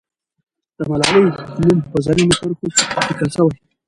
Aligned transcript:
د 0.77 0.79
ملالۍ 0.89 1.23
نوم 1.63 1.79
په 1.91 1.97
زرینو 2.05 2.37
کرښو 2.39 2.99
لیکل 3.09 3.29
سوی. 3.35 3.55